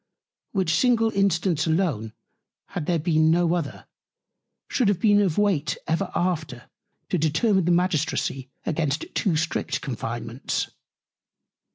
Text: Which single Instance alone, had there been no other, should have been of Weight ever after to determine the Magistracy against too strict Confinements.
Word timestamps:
Which 0.53 0.73
single 0.73 1.11
Instance 1.11 1.67
alone, 1.67 2.13
had 2.69 2.87
there 2.87 2.97
been 2.97 3.29
no 3.29 3.53
other, 3.53 3.85
should 4.67 4.87
have 4.87 4.99
been 4.99 5.21
of 5.21 5.37
Weight 5.37 5.77
ever 5.87 6.11
after 6.15 6.71
to 7.09 7.19
determine 7.19 7.65
the 7.65 7.71
Magistracy 7.71 8.49
against 8.65 9.05
too 9.13 9.35
strict 9.35 9.81
Confinements. 9.81 10.71